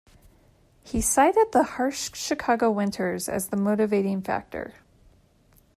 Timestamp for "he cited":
0.83-1.51